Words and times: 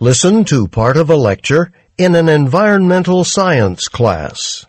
Listen 0.00 0.44
to 0.44 0.68
part 0.68 0.96
of 0.96 1.10
a 1.10 1.16
lecture 1.16 1.72
in 1.96 2.14
an 2.14 2.28
environmental 2.28 3.24
science 3.24 3.88
class. 3.88 4.64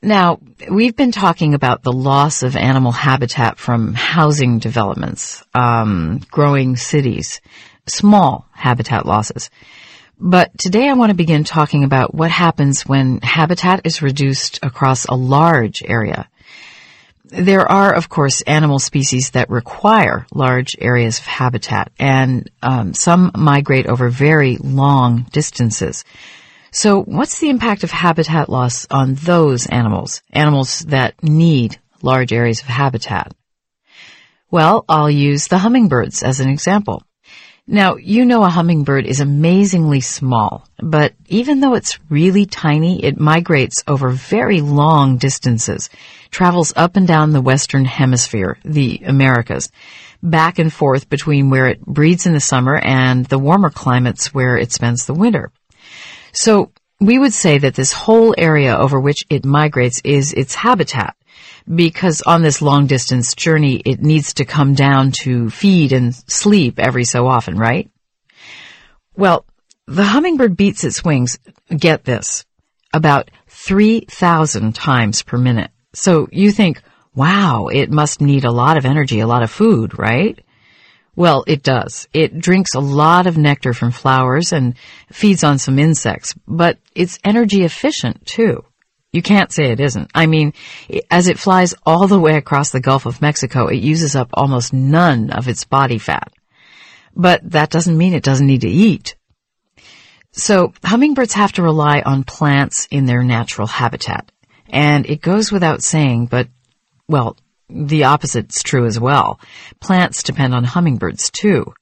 Now, 0.00 0.40
we've 0.70 0.96
been 0.96 1.12
talking 1.12 1.52
about 1.52 1.82
the 1.82 1.92
loss 1.92 2.42
of 2.42 2.56
animal 2.56 2.92
habitat 2.92 3.58
from 3.58 3.92
housing 3.92 4.58
developments, 4.58 5.44
um, 5.52 6.22
growing 6.30 6.76
cities, 6.76 7.42
small 7.86 8.48
habitat 8.52 9.04
losses. 9.04 9.50
But 10.18 10.56
today 10.56 10.88
I 10.88 10.94
want 10.94 11.10
to 11.10 11.14
begin 11.14 11.44
talking 11.44 11.84
about 11.84 12.14
what 12.14 12.30
happens 12.30 12.86
when 12.86 13.20
habitat 13.20 13.82
is 13.84 14.00
reduced 14.00 14.60
across 14.62 15.04
a 15.04 15.14
large 15.14 15.82
area. 15.84 16.26
There 17.28 17.70
are, 17.70 17.92
of 17.92 18.08
course, 18.08 18.42
animal 18.42 18.78
species 18.78 19.30
that 19.30 19.50
require 19.50 20.26
large 20.32 20.76
areas 20.80 21.18
of 21.18 21.26
habitat, 21.26 21.90
and 21.98 22.48
um, 22.62 22.94
some 22.94 23.32
migrate 23.36 23.86
over 23.86 24.08
very 24.08 24.58
long 24.58 25.26
distances. 25.32 26.04
So 26.70 27.02
what's 27.02 27.40
the 27.40 27.50
impact 27.50 27.84
of 27.84 27.90
habitat 27.90 28.48
loss 28.48 28.86
on 28.90 29.14
those 29.14 29.66
animals, 29.66 30.22
animals 30.30 30.80
that 30.80 31.20
need 31.22 31.78
large 32.02 32.32
areas 32.32 32.60
of 32.60 32.66
habitat? 32.66 33.32
Well, 34.50 34.84
I'll 34.88 35.10
use 35.10 35.48
the 35.48 35.58
hummingbirds 35.58 36.22
as 36.22 36.38
an 36.38 36.48
example. 36.48 37.02
Now, 37.68 37.96
you 37.96 38.24
know 38.24 38.44
a 38.44 38.48
hummingbird 38.48 39.06
is 39.06 39.18
amazingly 39.18 40.00
small, 40.00 40.68
but 40.78 41.14
even 41.26 41.58
though 41.58 41.74
it's 41.74 41.98
really 42.08 42.46
tiny, 42.46 43.04
it 43.04 43.18
migrates 43.18 43.82
over 43.88 44.10
very 44.10 44.60
long 44.60 45.16
distances, 45.16 45.90
travels 46.30 46.72
up 46.76 46.94
and 46.94 47.08
down 47.08 47.32
the 47.32 47.40
western 47.40 47.84
hemisphere, 47.84 48.56
the 48.64 49.02
Americas, 49.04 49.68
back 50.22 50.60
and 50.60 50.72
forth 50.72 51.08
between 51.08 51.50
where 51.50 51.66
it 51.66 51.84
breeds 51.84 52.24
in 52.24 52.34
the 52.34 52.40
summer 52.40 52.76
and 52.76 53.26
the 53.26 53.38
warmer 53.38 53.70
climates 53.70 54.32
where 54.32 54.56
it 54.56 54.70
spends 54.70 55.04
the 55.04 55.14
winter. 55.14 55.50
So 56.30 56.70
we 57.00 57.18
would 57.18 57.34
say 57.34 57.58
that 57.58 57.74
this 57.74 57.92
whole 57.92 58.32
area 58.38 58.76
over 58.76 59.00
which 59.00 59.26
it 59.28 59.44
migrates 59.44 60.00
is 60.04 60.32
its 60.32 60.54
habitat 60.54 61.16
because 61.72 62.22
on 62.22 62.42
this 62.42 62.62
long 62.62 62.86
distance 62.86 63.34
journey 63.34 63.76
it 63.84 64.00
needs 64.00 64.34
to 64.34 64.44
come 64.44 64.74
down 64.74 65.10
to 65.10 65.50
feed 65.50 65.92
and 65.92 66.14
sleep 66.14 66.78
every 66.78 67.04
so 67.04 67.26
often, 67.26 67.56
right? 67.56 67.90
Well, 69.16 69.46
the 69.86 70.04
hummingbird 70.04 70.56
beats 70.56 70.84
its 70.84 71.04
wings, 71.04 71.38
get 71.70 72.04
this, 72.04 72.44
about 72.92 73.30
3,000 73.48 74.74
times 74.74 75.22
per 75.22 75.38
minute. 75.38 75.70
So 75.94 76.28
you 76.30 76.50
think, 76.52 76.82
wow, 77.14 77.68
it 77.68 77.90
must 77.90 78.20
need 78.20 78.44
a 78.44 78.52
lot 78.52 78.76
of 78.76 78.84
energy, 78.84 79.20
a 79.20 79.26
lot 79.26 79.42
of 79.42 79.50
food, 79.50 79.98
right? 79.98 80.38
Well, 81.16 81.44
it 81.46 81.62
does. 81.62 82.08
It 82.12 82.38
drinks 82.38 82.74
a 82.74 82.80
lot 82.80 83.26
of 83.26 83.38
nectar 83.38 83.72
from 83.72 83.90
flowers 83.90 84.52
and 84.52 84.74
feeds 85.10 85.42
on 85.42 85.58
some 85.58 85.78
insects, 85.78 86.34
but 86.46 86.78
it's 86.94 87.18
energy 87.24 87.64
efficient 87.64 88.26
too. 88.26 88.64
You 89.16 89.22
can't 89.22 89.50
say 89.50 89.70
it 89.70 89.80
isn't. 89.80 90.10
I 90.14 90.26
mean, 90.26 90.52
as 91.10 91.26
it 91.26 91.38
flies 91.38 91.74
all 91.86 92.06
the 92.06 92.20
way 92.20 92.36
across 92.36 92.68
the 92.68 92.80
Gulf 92.80 93.06
of 93.06 93.22
Mexico, 93.22 93.66
it 93.66 93.78
uses 93.78 94.14
up 94.14 94.28
almost 94.34 94.74
none 94.74 95.30
of 95.30 95.48
its 95.48 95.64
body 95.64 95.96
fat. 95.96 96.34
But 97.14 97.40
that 97.52 97.70
doesn't 97.70 97.96
mean 97.96 98.12
it 98.12 98.22
doesn't 98.22 98.46
need 98.46 98.60
to 98.60 98.68
eat. 98.68 99.16
So 100.32 100.74
hummingbirds 100.84 101.32
have 101.32 101.52
to 101.52 101.62
rely 101.62 102.02
on 102.04 102.24
plants 102.24 102.88
in 102.90 103.06
their 103.06 103.22
natural 103.22 103.66
habitat. 103.66 104.30
And 104.68 105.06
it 105.06 105.22
goes 105.22 105.50
without 105.50 105.82
saying, 105.82 106.26
but, 106.26 106.48
well, 107.08 107.38
the 107.70 108.04
opposite's 108.04 108.62
true 108.62 108.84
as 108.84 109.00
well. 109.00 109.40
Plants 109.80 110.24
depend 110.24 110.54
on 110.54 110.64
hummingbirds 110.64 111.30
too. 111.30 111.72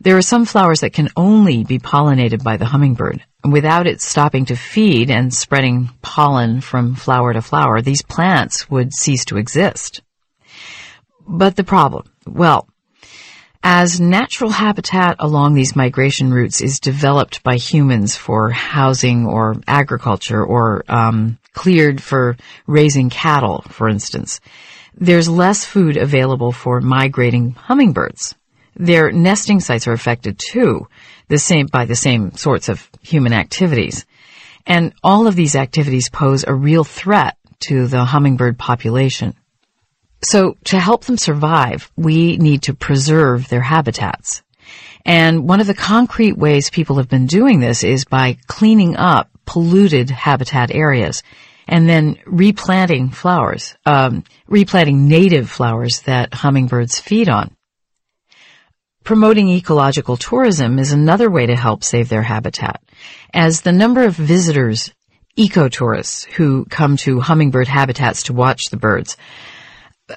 There 0.00 0.16
are 0.16 0.22
some 0.22 0.44
flowers 0.44 0.80
that 0.80 0.92
can 0.92 1.08
only 1.16 1.64
be 1.64 1.78
pollinated 1.78 2.42
by 2.42 2.56
the 2.56 2.66
hummingbird. 2.66 3.24
Without 3.44 3.86
it 3.86 4.00
stopping 4.00 4.44
to 4.46 4.56
feed 4.56 5.10
and 5.10 5.32
spreading 5.32 5.90
pollen 6.02 6.60
from 6.60 6.94
flower 6.94 7.32
to 7.32 7.42
flower, 7.42 7.80
these 7.80 8.02
plants 8.02 8.68
would 8.70 8.92
cease 8.92 9.24
to 9.26 9.36
exist. 9.36 10.02
But 11.26 11.56
the 11.56 11.64
problem, 11.64 12.04
well, 12.26 12.68
as 13.62 14.00
natural 14.00 14.50
habitat 14.50 15.16
along 15.18 15.54
these 15.54 15.74
migration 15.74 16.32
routes 16.32 16.60
is 16.60 16.78
developed 16.78 17.42
by 17.42 17.56
humans 17.56 18.16
for 18.16 18.50
housing 18.50 19.26
or 19.26 19.56
agriculture 19.66 20.44
or 20.44 20.84
um, 20.88 21.38
cleared 21.52 22.00
for 22.00 22.36
raising 22.68 23.10
cattle, 23.10 23.64
for 23.68 23.88
instance, 23.88 24.40
there's 24.94 25.28
less 25.28 25.64
food 25.64 25.96
available 25.96 26.52
for 26.52 26.80
migrating 26.80 27.52
hummingbirds. 27.52 28.34
Their 28.76 29.10
nesting 29.10 29.60
sites 29.60 29.86
are 29.86 29.92
affected 29.92 30.38
too, 30.38 30.88
the 31.28 31.38
same, 31.38 31.66
by 31.66 31.86
the 31.86 31.96
same 31.96 32.32
sorts 32.32 32.68
of 32.68 32.88
human 33.00 33.32
activities. 33.32 34.06
And 34.66 34.92
all 35.02 35.26
of 35.26 35.36
these 35.36 35.56
activities 35.56 36.10
pose 36.10 36.44
a 36.46 36.54
real 36.54 36.84
threat 36.84 37.36
to 37.60 37.86
the 37.86 38.04
hummingbird 38.04 38.58
population. 38.58 39.34
So 40.22 40.56
to 40.64 40.78
help 40.78 41.04
them 41.04 41.16
survive, 41.18 41.90
we 41.96 42.36
need 42.36 42.62
to 42.62 42.74
preserve 42.74 43.48
their 43.48 43.60
habitats. 43.60 44.42
And 45.04 45.48
one 45.48 45.60
of 45.60 45.68
the 45.68 45.74
concrete 45.74 46.36
ways 46.36 46.68
people 46.68 46.96
have 46.96 47.08
been 47.08 47.26
doing 47.26 47.60
this 47.60 47.84
is 47.84 48.04
by 48.04 48.38
cleaning 48.46 48.96
up 48.96 49.30
polluted 49.44 50.10
habitat 50.10 50.74
areas 50.74 51.22
and 51.68 51.88
then 51.88 52.18
replanting 52.26 53.10
flowers, 53.10 53.76
um, 53.86 54.24
replanting 54.48 55.08
native 55.08 55.48
flowers 55.48 56.02
that 56.02 56.34
hummingbirds 56.34 56.98
feed 56.98 57.28
on. 57.28 57.55
Promoting 59.06 59.48
ecological 59.48 60.16
tourism 60.16 60.80
is 60.80 60.90
another 60.90 61.30
way 61.30 61.46
to 61.46 61.54
help 61.54 61.84
save 61.84 62.08
their 62.08 62.24
habitat, 62.24 62.82
as 63.32 63.60
the 63.60 63.70
number 63.70 64.02
of 64.02 64.16
visitors, 64.16 64.92
ecotourists, 65.38 66.24
who 66.24 66.64
come 66.64 66.96
to 66.96 67.20
hummingbird 67.20 67.68
habitats 67.68 68.24
to 68.24 68.32
watch 68.32 68.64
the 68.68 68.76
birds, 68.76 69.16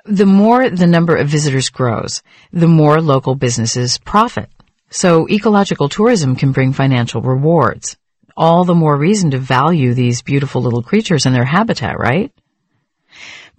the 0.06 0.26
more 0.26 0.72
the 0.72 0.88
number 0.88 1.16
of 1.16 1.28
visitors 1.28 1.70
grows, 1.70 2.24
the 2.52 2.68
more 2.68 3.00
local 3.00 3.36
businesses 3.36 4.00
profit. 4.00 4.50
So 4.90 5.30
ecological 5.30 5.88
tourism 5.88 6.36
can 6.36 6.52
bring 6.52 6.74
financial 6.74 7.22
rewards 7.22 7.96
all 8.40 8.64
the 8.64 8.74
more 8.74 8.98
reason 8.98 9.32
to 9.32 9.38
value 9.38 9.94
these 9.94 10.22
beautiful 10.22 10.62
little 10.62 10.82
creatures 10.82 11.26
and 11.26 11.36
their 11.36 11.46
habitat, 11.46 12.00
right? 12.00 12.32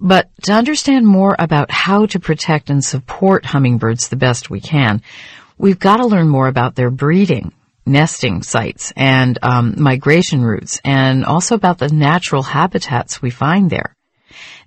But 0.00 0.30
to 0.44 0.52
understand 0.52 1.06
more 1.06 1.36
about 1.38 1.70
how 1.70 2.06
to 2.06 2.18
protect 2.18 2.70
and 2.70 2.82
support 2.82 3.44
hummingbirds 3.44 4.08
the 4.08 4.16
best 4.16 4.48
we 4.48 4.60
can, 4.60 5.02
we've 5.58 5.78
got 5.78 5.98
to 5.98 6.06
learn 6.06 6.28
more 6.28 6.48
about 6.48 6.74
their 6.74 6.90
breeding, 6.90 7.52
nesting 7.84 8.42
sites, 8.42 8.94
and 8.96 9.38
um, 9.42 9.74
migration 9.76 10.42
routes, 10.42 10.80
and 10.84 11.24
also 11.26 11.54
about 11.54 11.78
the 11.78 11.88
natural 11.88 12.42
habitats 12.42 13.20
we 13.20 13.28
find 13.28 13.68
there. 13.68 13.94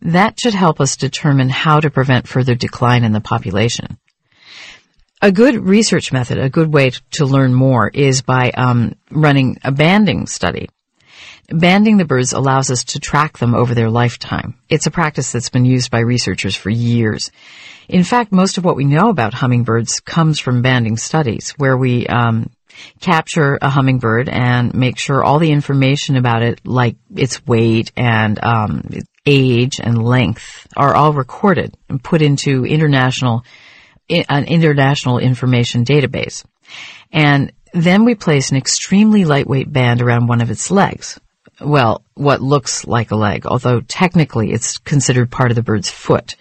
That 0.04 0.40
should 0.40 0.54
help 0.54 0.80
us 0.80 0.98
determine 0.98 1.50
how 1.50 1.80
to 1.80 1.90
prevent 1.90 2.28
further 2.28 2.54
decline 2.54 3.04
in 3.04 3.14
the 3.14 3.22
population. 3.22 3.98
A 5.22 5.32
good 5.32 5.56
research 5.56 6.12
method, 6.12 6.38
a 6.38 6.50
good 6.50 6.72
way 6.72 6.92
to 7.12 7.26
learn 7.26 7.54
more 7.54 7.88
is 7.88 8.22
by 8.22 8.52
um, 8.52 8.96
running 9.10 9.58
a 9.64 9.72
banding 9.72 10.28
study. 10.28 10.70
Banding 11.50 11.98
the 11.98 12.06
birds 12.06 12.34
allows 12.34 12.72
us 12.72 12.84
to 12.86 13.00
track 13.00 13.38
them 13.38 13.54
over 13.54 13.76
their 13.76 13.90
lifetime. 13.90 14.56
It's 14.70 14.86
a 14.88 14.92
practice 14.92 15.32
that's 15.32 15.50
been 15.50 15.66
used 15.66 15.92
by 15.92 16.00
researchers 16.00 16.56
for 16.56 16.70
years. 16.70 17.32
In 17.90 18.04
fact, 18.04 18.32
most 18.32 18.58
of 18.58 18.64
what 18.64 18.78
we 18.78 18.86
know 18.86 19.10
about 19.10 19.34
hummingbirds 19.34 20.00
comes 20.00 20.40
from 20.40 20.62
banding 20.62 20.96
studies, 20.96 21.52
where 21.58 21.78
we 21.78 22.08
um, 22.08 22.50
capture 23.02 23.58
a 23.62 23.70
hummingbird 23.70 24.30
and 24.30 24.74
make 24.74 24.98
sure 24.98 25.24
all 25.24 25.40
the 25.40 25.52
information 25.52 26.16
about 26.16 26.44
it, 26.44 26.62
like 26.66 26.96
its 27.14 27.46
weight 27.46 27.92
and 27.98 28.42
um, 28.44 28.84
age 29.26 29.80
and 29.82 30.02
length, 30.02 30.68
are 30.78 30.96
all 30.96 31.14
recorded 31.14 31.76
and 31.90 32.04
put 32.04 32.22
into 32.22 32.66
international 32.66 33.44
an 34.10 34.46
international 34.46 35.18
information 35.18 35.86
database. 35.86 36.44
And 37.12 37.54
then 37.74 38.06
we 38.06 38.16
place 38.16 38.52
an 38.52 38.58
extremely 38.58 39.24
lightweight 39.26 39.72
band 39.72 40.02
around 40.02 40.28
one 40.28 40.42
of 40.42 40.52
its 40.52 40.70
legs. 40.70 41.20
Well, 41.64 42.04
what 42.16 42.42
looks 42.42 42.86
like 42.86 43.12
a 43.12 43.16
leg, 43.16 43.46
although 43.46 43.80
technically 43.82 44.52
it's 44.52 44.78
considered 44.78 45.32
part 45.32 45.52
of 45.52 45.56
the 45.56 45.64
bird's 45.64 45.90
foot. 45.90 46.36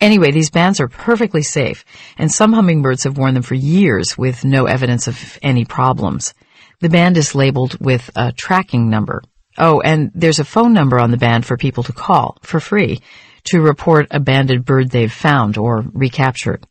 Anyway, 0.00 0.30
these 0.30 0.50
bands 0.50 0.80
are 0.80 0.88
perfectly 0.88 1.42
safe, 1.42 1.84
and 2.16 2.30
some 2.30 2.52
hummingbirds 2.52 3.04
have 3.04 3.18
worn 3.18 3.34
them 3.34 3.42
for 3.42 3.54
years 3.54 4.16
with 4.16 4.44
no 4.44 4.66
evidence 4.66 5.08
of 5.08 5.38
any 5.42 5.64
problems. 5.64 6.34
The 6.80 6.88
band 6.88 7.16
is 7.16 7.34
labeled 7.34 7.78
with 7.80 8.10
a 8.16 8.32
tracking 8.32 8.88
number. 8.88 9.22
Oh, 9.58 9.80
and 9.80 10.10
there's 10.14 10.38
a 10.38 10.44
phone 10.44 10.72
number 10.72 10.98
on 10.98 11.10
the 11.10 11.18
band 11.18 11.44
for 11.44 11.56
people 11.56 11.82
to 11.84 11.92
call 11.92 12.38
for 12.42 12.60
free 12.60 13.00
to 13.44 13.60
report 13.60 14.06
a 14.10 14.20
banded 14.20 14.64
bird 14.64 14.90
they've 14.90 15.12
found 15.12 15.58
or 15.58 15.84
recaptured. 15.92 16.66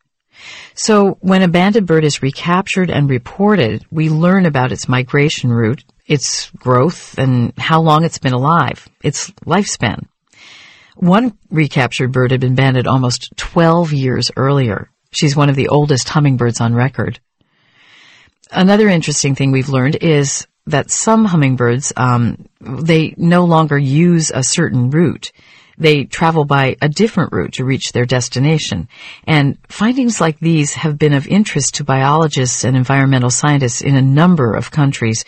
So 0.74 1.18
when 1.22 1.42
a 1.42 1.48
banded 1.48 1.86
bird 1.86 2.04
is 2.04 2.22
recaptured 2.22 2.90
and 2.90 3.10
reported, 3.10 3.86
we 3.92 4.10
learn 4.10 4.46
about 4.46 4.72
its 4.72 4.88
migration 4.88 5.52
route, 5.52 5.84
its 6.06 6.50
growth, 6.52 7.18
and 7.18 7.54
how 7.58 7.82
long 7.82 8.04
it's 8.04 8.20
been 8.20 8.34
alive, 8.34 8.88
its 9.04 9.30
lifespan. 9.46 10.06
One 10.96 11.38
recaptured 11.50 12.12
bird 12.12 12.32
had 12.32 12.42
been 12.42 12.56
banded 12.56 12.88
almost 12.88 13.36
12 13.38 13.94
years 13.94 14.32
earlier. 14.36 14.90
She's 15.12 15.36
one 15.36 15.50
of 15.50 15.56
the 15.56 15.70
oldest 15.70 16.10
hummingbirds 16.10 16.60
on 16.62 16.76
record. 16.76 17.20
Another 18.52 18.90
interesting 18.90 19.36
thing 19.36 19.52
we've 19.52 19.70
learned 19.70 19.98
is 20.02 20.46
that 20.68 20.92
some 20.92 21.26
hummingbirds, 21.26 21.94
um, 21.96 22.46
they 22.60 23.14
no 23.18 23.46
longer 23.46 23.78
use 23.78 24.32
a 24.32 24.44
certain 24.44 24.90
route. 24.90 25.32
They 25.80 26.04
travel 26.04 26.46
by 26.46 26.76
a 26.82 26.90
different 26.90 27.32
route 27.32 27.54
to 27.54 27.66
reach 27.66 27.92
their 27.92 28.06
destination. 28.06 28.90
And 29.26 29.58
findings 29.68 30.20
like 30.20 30.40
these 30.40 30.74
have 30.74 31.00
been 31.00 31.14
of 31.14 31.28
interest 31.28 31.76
to 31.76 31.84
biologists 31.86 32.66
and 32.66 32.76
environmental 32.76 33.30
scientists 33.30 33.82
in 33.82 33.96
a 33.96 34.02
number 34.02 34.54
of 34.54 34.72
countries 34.72 35.24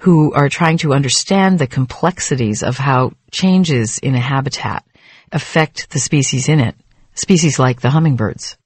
who 0.00 0.32
are 0.32 0.48
trying 0.48 0.78
to 0.78 0.94
understand 0.94 1.58
the 1.58 1.66
complexities 1.66 2.62
of 2.62 2.78
how 2.78 3.12
changes 3.32 3.98
in 3.98 4.14
a 4.14 4.20
habitat 4.20 4.84
affect 5.32 5.90
the 5.90 5.98
species 5.98 6.48
in 6.48 6.60
it, 6.60 6.76
species 7.14 7.58
like 7.58 7.80
the 7.80 7.90
hummingbirds. 7.90 8.56